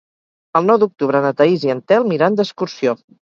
El 0.59 0.63
nou 0.69 0.79
d'octubre 0.83 1.21
na 1.27 1.33
Thaís 1.41 1.67
i 1.69 1.73
en 1.75 1.83
Telm 1.93 2.17
iran 2.17 2.39
d'excursió. 2.41 2.97